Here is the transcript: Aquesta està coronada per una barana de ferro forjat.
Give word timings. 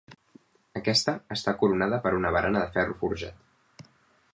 Aquesta 0.79 1.15
està 1.37 1.53
coronada 1.61 2.01
per 2.07 2.17
una 2.23 2.35
barana 2.39 2.65
de 2.67 2.75
ferro 2.79 3.01
forjat. 3.05 3.91